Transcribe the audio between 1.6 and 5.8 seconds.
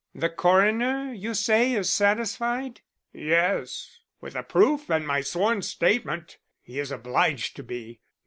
is satisfied?" "Yes, with the proof and my sworn